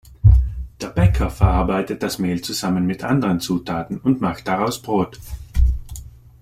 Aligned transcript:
Der 0.81 0.87
Bäcker 0.87 1.29
verarbeitet 1.29 2.01
das 2.01 2.17
Mehl 2.17 2.41
zusammen 2.41 2.87
mit 2.87 3.03
anderen 3.03 3.39
Zutaten 3.39 3.99
und 3.99 4.19
macht 4.19 4.47
daraus 4.47 4.81
Brot. 4.81 5.19